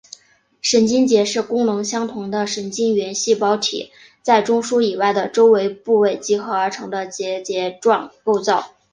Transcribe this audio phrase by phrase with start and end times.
[0.61, 3.91] 神经节是功能相同的神经元细胞体
[4.23, 8.73] 在中枢以外的周围部位集合而成的结节状构造。